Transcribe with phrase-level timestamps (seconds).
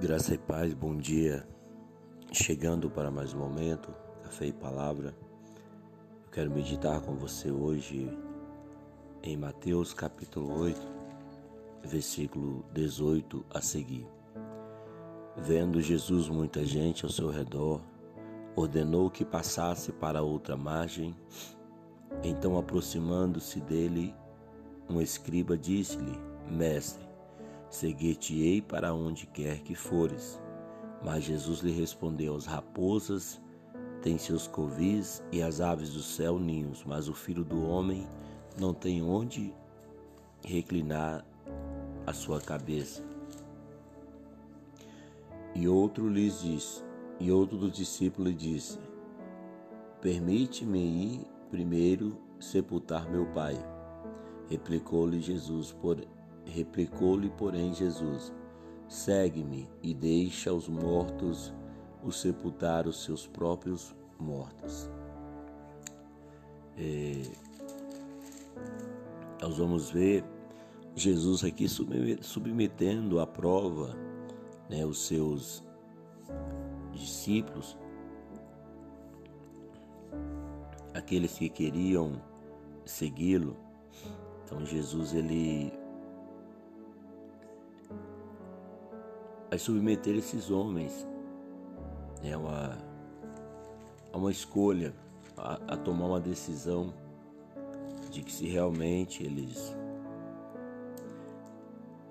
[0.00, 1.44] Graça e paz, bom dia.
[2.30, 3.92] Chegando para mais um momento,
[4.22, 5.12] café e palavra.
[6.24, 8.08] Eu quero meditar com você hoje
[9.24, 10.80] em Mateus capítulo 8,
[11.82, 14.06] versículo 18 a seguir.
[15.36, 17.80] Vendo Jesus muita gente ao seu redor,
[18.54, 21.12] ordenou que passasse para outra margem.
[22.22, 24.14] Então, aproximando-se dele,
[24.88, 26.16] um escriba disse-lhe:
[26.48, 27.07] Mestre,
[27.70, 30.40] Seguir-te-ei para onde quer que fores.
[31.04, 33.40] Mas Jesus lhe respondeu: As raposas
[34.02, 38.06] têm seus covis e as aves do céu ninhos, mas o filho do homem
[38.58, 39.54] não tem onde
[40.42, 41.24] reclinar
[42.06, 43.02] a sua cabeça.
[45.54, 46.82] E outro lhes disse,
[47.20, 48.78] e outro dos discípulos lhe disse:
[50.00, 53.56] Permite-me ir primeiro sepultar meu pai.
[54.48, 55.98] Replicou-lhe Jesus: por,
[56.48, 58.32] Replicou-lhe, porém, Jesus:
[58.88, 61.52] Segue-me e deixa os mortos
[62.02, 64.90] o sepultar os seus próprios mortos.
[66.76, 67.22] É,
[69.42, 70.24] nós vamos ver
[70.94, 73.94] Jesus aqui submetendo à prova
[74.68, 75.62] né, os seus
[76.92, 77.76] discípulos,
[80.94, 82.20] aqueles que queriam
[82.84, 83.56] segui-lo.
[84.44, 85.72] Então Jesus ele
[89.48, 91.06] vai submeter esses homens
[92.22, 92.78] né, a, uma,
[94.12, 94.94] a uma escolha,
[95.36, 96.92] a, a tomar uma decisão
[98.10, 99.74] de que se realmente eles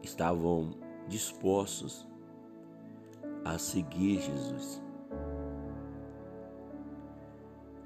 [0.02, 0.72] estavam
[1.08, 2.08] dispostos
[3.44, 4.82] a seguir Jesus.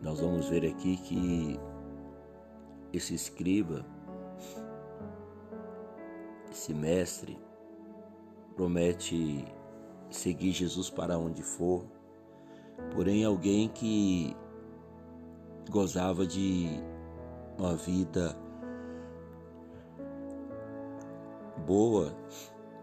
[0.01, 1.59] Nós vamos ver aqui que
[2.91, 3.85] esse escriba,
[6.51, 7.37] esse mestre,
[8.55, 9.45] promete
[10.09, 11.85] seguir Jesus para onde for,
[12.93, 14.35] porém alguém que
[15.69, 16.69] gozava de
[17.57, 18.35] uma vida
[21.65, 22.13] boa,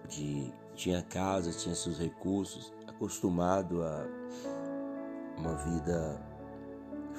[0.09, 4.07] de tinha casa, tinha seus recursos, acostumado a
[5.37, 6.21] uma vida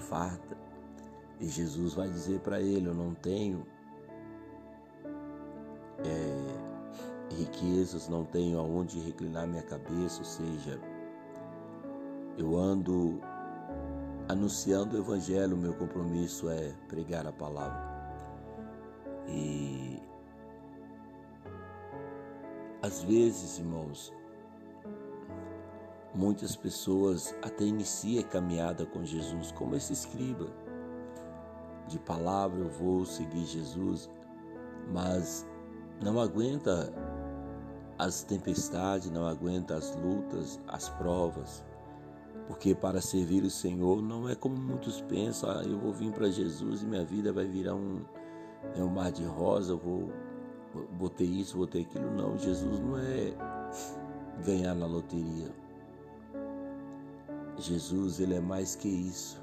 [0.09, 0.57] farta.
[1.39, 3.65] E Jesus vai dizer para ele: Eu não tenho
[6.05, 6.58] é,
[7.39, 10.79] riquezas, não tenho aonde reclinar minha cabeça, ou seja,
[12.37, 13.19] eu ando
[14.27, 17.81] anunciando o Evangelho, meu compromisso é pregar a palavra.
[19.27, 19.99] E
[22.81, 24.13] às vezes, irmãos,
[26.13, 30.47] muitas pessoas até iniciam a caminhada com Jesus, como esse escriba.
[31.87, 34.09] De palavra eu vou seguir Jesus,
[34.93, 35.45] mas
[36.01, 36.93] não aguenta
[37.99, 41.65] as tempestades, não aguenta as lutas, as provas.
[42.47, 46.31] Porque para servir o Senhor não é como muitos pensam, ah, eu vou vir para
[46.31, 48.01] Jesus e minha vida vai virar um,
[48.73, 50.11] é um mar de rosa, eu vou,
[50.97, 52.09] vou ter isso, vou ter aquilo.
[52.15, 53.33] Não, Jesus não é
[54.45, 55.51] ganhar na loteria.
[57.57, 59.39] Jesus, ele é mais que isso.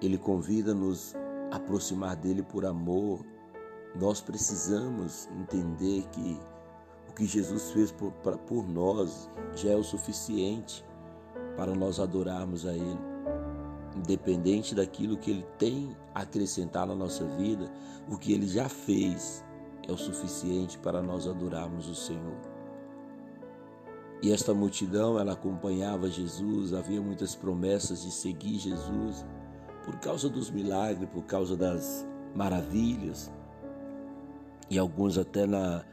[0.00, 1.16] Ele convida-nos
[1.50, 3.26] a aproximar dele por amor,
[3.94, 6.40] nós precisamos entender que
[7.08, 10.84] o que Jesus fez por, por nós já é o suficiente
[11.56, 12.98] para nós adorarmos a Ele.
[13.96, 17.70] Independente daquilo que Ele tem a acrescentar na nossa vida,
[18.08, 19.44] o que Ele já fez
[19.88, 22.36] é o suficiente para nós adorarmos o Senhor.
[24.20, 29.24] E esta multidão, ela acompanhava Jesus, havia muitas promessas de seguir Jesus,
[29.84, 33.32] por causa dos milagres, por causa das maravilhas,
[34.70, 35.84] e alguns até na,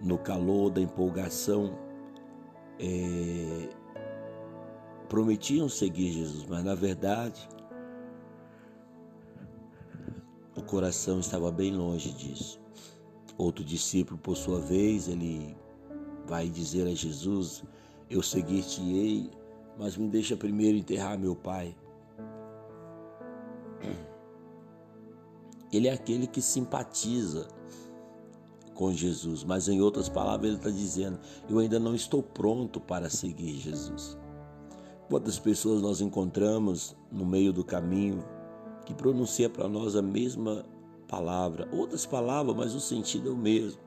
[0.00, 1.78] no calor da empolgação
[2.78, 3.68] é,
[5.08, 7.48] prometiam seguir Jesus, mas na verdade
[10.56, 12.60] o coração estava bem longe disso.
[13.38, 15.56] Outro discípulo, por sua vez, ele
[16.26, 17.64] vai dizer a Jesus:
[18.10, 19.30] Eu seguir-te-ei,
[19.78, 21.74] mas me deixa primeiro enterrar meu pai.
[25.72, 27.48] Ele é aquele que simpatiza
[28.82, 33.08] com Jesus, mas em outras palavras ele está dizendo: eu ainda não estou pronto para
[33.08, 34.18] seguir Jesus.
[35.08, 38.24] Quantas pessoas nós encontramos no meio do caminho
[38.84, 40.64] que pronuncia para nós a mesma
[41.06, 43.80] palavra, outras palavras, mas o sentido é o mesmo.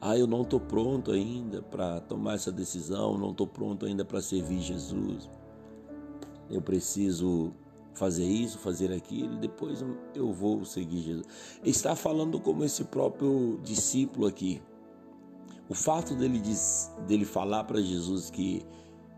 [0.00, 4.22] Ah, eu não estou pronto ainda para tomar essa decisão, não estou pronto ainda para
[4.22, 5.30] servir Jesus.
[6.48, 7.52] Eu preciso
[7.94, 9.84] fazer isso, fazer aquilo, depois
[10.14, 11.26] eu vou seguir Jesus.
[11.64, 14.62] Está falando como esse próprio discípulo aqui.
[15.68, 16.42] O fato dele,
[17.06, 18.64] dele falar para Jesus que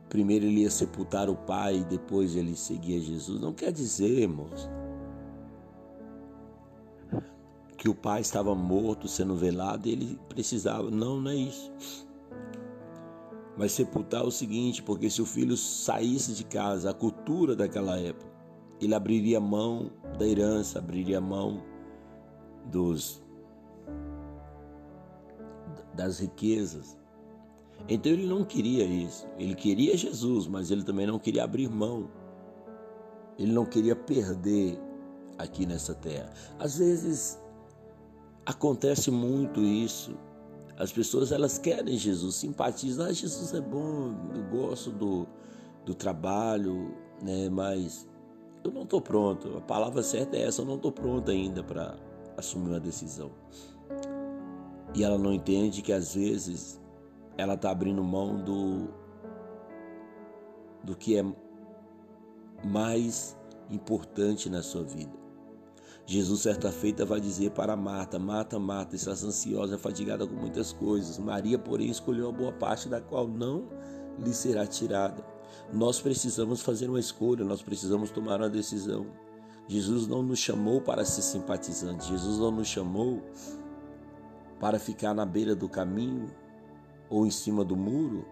[0.09, 4.69] primeiro ele ia sepultar o pai e depois ele seguia Jesus, não quer dizer, irmãos,
[7.85, 10.91] que o pai estava morto, sendo velado, e ele precisava.
[10.91, 11.71] Não, não é isso.
[13.59, 17.99] Mas sepultar é o seguinte, porque se o filho saísse de casa, a cultura daquela
[17.99, 18.34] época,
[18.81, 21.63] ele abriria mão da herança, abriria mão
[22.67, 23.23] dos
[25.95, 26.99] das riquezas.
[27.89, 29.27] Então ele não queria isso.
[29.39, 32.11] Ele queria Jesus, mas ele também não queria abrir mão.
[33.39, 34.79] Ele não queria perder
[35.39, 36.33] aqui nessa terra.
[36.59, 37.39] Às vezes
[38.47, 40.17] acontece muito isso.
[40.77, 43.07] As pessoas elas querem Jesus, simpatizam.
[43.07, 45.27] Ah, Jesus é bom, eu gosto do,
[45.85, 47.49] do trabalho, né?
[47.49, 48.09] Mas
[48.65, 49.59] eu não estou pronto.
[49.59, 51.97] A palavra certa é essa, eu não estou pronto ainda para
[52.37, 53.31] assumir uma decisão.
[54.95, 56.81] E ela não entende que às vezes
[57.37, 58.89] ela está abrindo mão do,
[60.83, 61.25] do que é
[62.65, 63.37] mais
[63.71, 65.13] importante na sua vida.
[66.07, 71.19] Jesus, certa feita, vai dizer para Marta: Marta, Marta, estás ansiosa, fadigada com muitas coisas.
[71.19, 73.69] Maria, porém, escolheu a boa parte da qual não
[74.19, 75.34] lhe será tirada.
[75.73, 79.07] Nós precisamos fazer uma escolha, nós precisamos tomar uma decisão.
[79.67, 83.23] Jesus não nos chamou para ser simpatizantes, Jesus não nos chamou
[84.61, 86.31] para ficar na beira do caminho
[87.09, 88.25] ou em cima do muro,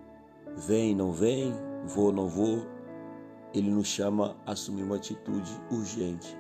[0.56, 1.55] vem, não vem,
[1.87, 2.67] vou, não vou.
[3.55, 6.37] Ele nos chama a assumir uma atitude urgente.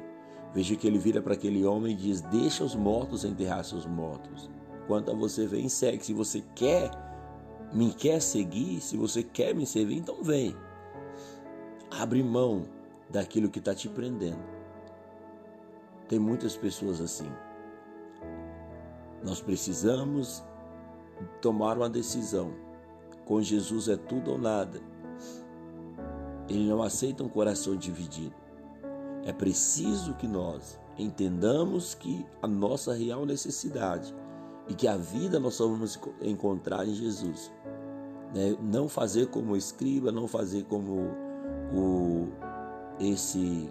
[0.54, 4.50] Veja que ele vira para aquele homem e diz: Deixa os mortos enterrar seus mortos.
[4.86, 6.04] Quanto a você, vem e segue.
[6.04, 6.90] Se você quer,
[7.72, 10.54] me quer seguir, se você quer me servir, então vem.
[11.90, 12.64] Abre mão
[13.08, 14.42] daquilo que está te prendendo.
[16.08, 17.30] Tem muitas pessoas assim.
[19.22, 20.42] Nós precisamos
[21.40, 22.52] tomar uma decisão.
[23.24, 24.80] Com Jesus é tudo ou nada.
[26.48, 28.34] Ele não aceita um coração dividido.
[29.24, 34.14] É preciso que nós entendamos que a nossa real necessidade
[34.68, 37.52] e que a vida nós só vamos encontrar em Jesus.
[38.34, 38.56] Né?
[38.60, 41.10] Não fazer como o escriba, não fazer como
[41.74, 42.28] o,
[43.00, 43.70] esse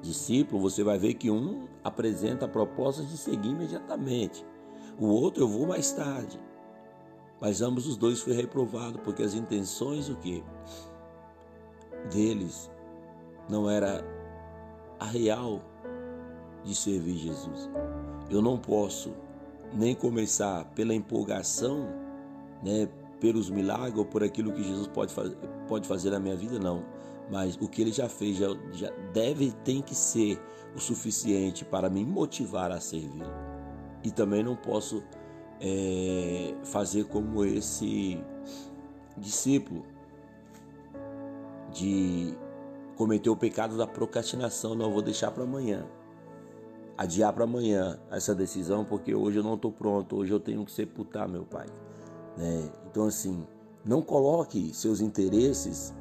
[0.00, 4.44] discípulo, você vai ver que um apresenta a proposta de seguir imediatamente,
[4.98, 6.40] o outro eu vou mais tarde.
[7.40, 10.42] Mas ambos os dois foi reprovado porque as intenções o que
[12.12, 12.68] deles
[13.48, 14.04] não era
[14.98, 15.62] a real
[16.68, 17.68] de servir Jesus.
[18.30, 19.12] Eu não posso
[19.72, 21.88] nem começar pela empolgação,
[22.62, 22.88] né,
[23.20, 25.36] pelos milagres ou por aquilo que Jesus pode, fazer,
[25.66, 26.84] pode fazer na minha vida, não
[27.30, 30.40] mas o que ele já fez já, já deve tem que ser
[30.74, 33.26] o suficiente para me motivar a servir.
[34.02, 35.02] E também não posso
[35.60, 38.22] é, fazer como esse
[39.16, 39.84] discípulo
[41.72, 42.34] de
[42.96, 44.74] cometer o pecado da procrastinação.
[44.74, 45.86] Não vou deixar para amanhã,
[46.98, 50.16] adiar para amanhã essa decisão, porque hoje eu não estou pronto.
[50.16, 51.68] Hoje eu tenho que sepultar meu pai.
[52.36, 52.68] Né?
[52.90, 53.46] Então assim,
[53.84, 55.94] não coloque seus interesses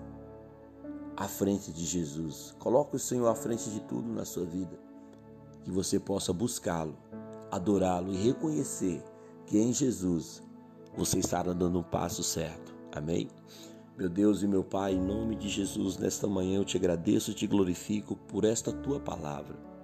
[1.16, 2.56] à frente de Jesus.
[2.58, 4.78] Coloque o Senhor à frente de tudo na sua vida.
[5.64, 6.98] Que você possa buscá-lo,
[7.52, 9.04] adorá-lo e reconhecer
[9.46, 10.42] que em Jesus
[10.96, 12.74] você estará dando um passo certo.
[12.92, 13.28] Amém?
[13.96, 17.34] Meu Deus e meu Pai, em nome de Jesus, nesta manhã eu te agradeço e
[17.34, 19.77] te glorifico por esta tua palavra.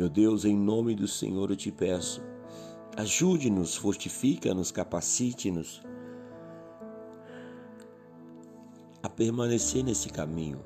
[0.00, 2.22] Meu Deus, em nome do Senhor eu te peço,
[2.96, 5.82] ajude-nos, fortifica-nos, capacite-nos
[9.02, 10.64] a permanecer nesse caminho,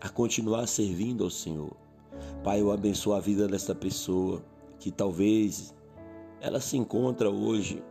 [0.00, 1.76] a continuar servindo ao Senhor.
[2.42, 4.42] Pai, eu abençoo a vida desta pessoa
[4.78, 5.74] que talvez
[6.40, 7.84] ela se encontra hoje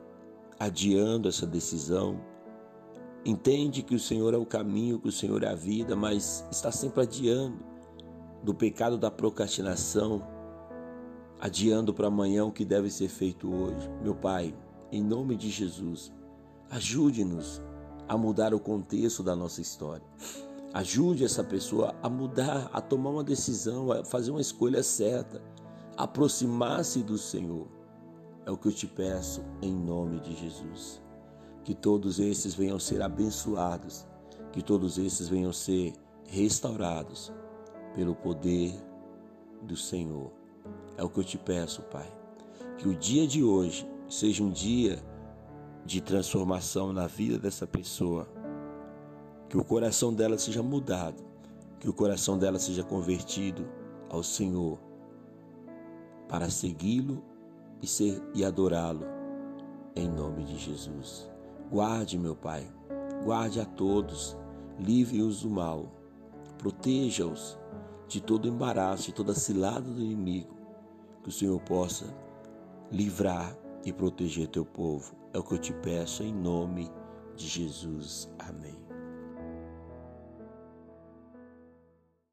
[0.59, 2.19] adiando essa decisão.
[3.23, 6.71] Entende que o Senhor é o caminho, que o Senhor é a vida, mas está
[6.71, 7.63] sempre adiando
[8.41, 10.33] do pecado da procrastinação,
[11.39, 13.89] adiando para amanhã o que deve ser feito hoje.
[14.01, 14.55] Meu Pai,
[14.91, 16.11] em nome de Jesus,
[16.69, 17.61] ajude-nos
[18.07, 20.05] a mudar o contexto da nossa história.
[20.73, 25.41] Ajude essa pessoa a mudar, a tomar uma decisão, a fazer uma escolha certa,
[25.95, 27.67] aproximar-se do Senhor.
[28.45, 31.01] É o que eu te peço em nome de Jesus.
[31.63, 34.05] Que todos esses venham ser abençoados,
[34.51, 35.93] que todos esses venham ser
[36.27, 37.31] restaurados
[37.95, 38.75] pelo poder
[39.61, 40.31] do Senhor.
[40.97, 42.07] É o que eu te peço, Pai.
[42.77, 45.03] Que o dia de hoje seja um dia
[45.85, 48.27] de transformação na vida dessa pessoa.
[49.49, 51.23] Que o coração dela seja mudado,
[51.79, 53.67] que o coração dela seja convertido
[54.09, 54.79] ao Senhor
[56.27, 57.23] para segui-lo
[57.81, 59.05] e, ser, e adorá-lo
[59.95, 61.29] em nome de Jesus.
[61.71, 62.67] Guarde, meu Pai,
[63.23, 64.35] guarde a todos,
[64.79, 65.91] livre-os do mal,
[66.57, 67.57] proteja-os
[68.07, 70.54] de todo embaraço, de toda cilada do inimigo,
[71.25, 72.05] que o Senhor possa
[72.91, 75.15] livrar e proteger teu povo.
[75.33, 76.91] É o que eu te peço em nome
[77.35, 78.29] de Jesus.
[78.37, 78.84] Amém.